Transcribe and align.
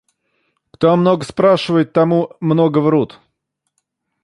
Кто 0.71 0.95
много 0.97 1.23
спрашивает, 1.25 1.93
тому 1.93 2.31
много 2.39 2.79
врут. 2.79 3.19